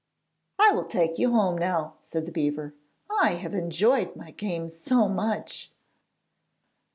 'I 0.57 0.71
will 0.71 0.85
take 0.85 1.19
you 1.19 1.29
home 1.33 1.59
now,' 1.59 1.93
said 2.01 2.25
the 2.25 2.31
beaver; 2.31 2.73
'I 3.21 3.35
have 3.35 3.53
enjoyed 3.53 4.15
my 4.15 4.31
game 4.31 4.67
so 4.67 5.07
much.' 5.07 5.69